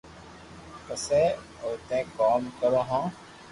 پسي 0.85 1.21
اوتي 1.63 1.99
ڪوم 2.17 2.41
ڪرو 2.59 2.81
ھون 2.89 3.03